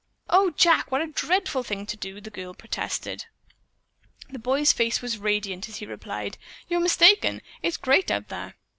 [0.31, 3.25] "Oh, Jack, what a dreadful thing to do!" the girl protested.
[4.31, 7.39] The boy's face was radiant as he replied: "You are mistaken.
[7.61, 8.55] It's great out there!"